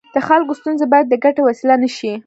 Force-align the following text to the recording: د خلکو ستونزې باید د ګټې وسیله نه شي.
د 0.15 0.17
خلکو 0.27 0.53
ستونزې 0.59 0.85
باید 0.93 1.07
د 1.09 1.15
ګټې 1.23 1.41
وسیله 1.45 1.75
نه 1.83 1.89
شي. 1.97 2.11